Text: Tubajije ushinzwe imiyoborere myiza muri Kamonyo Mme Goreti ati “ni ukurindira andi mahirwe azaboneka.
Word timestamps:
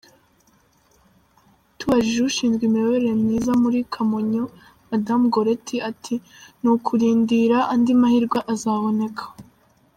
Tubajije 1.77 2.21
ushinzwe 2.29 2.61
imiyoborere 2.65 3.11
myiza 3.23 3.51
muri 3.63 3.79
Kamonyo 3.93 4.43
Mme 4.93 5.23
Goreti 5.33 5.75
ati 5.89 6.15
“ni 6.61 6.69
ukurindira 6.75 7.57
andi 7.73 7.93
mahirwe 8.01 8.39
azaboneka. 8.55 9.25